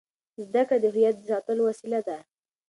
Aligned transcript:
زده 0.45 0.63
کړه 0.67 0.77
د 0.81 0.85
هویت 0.93 1.15
د 1.17 1.21
ساتلو 1.31 1.61
وسیله 1.69 1.99
ده. 2.07 2.17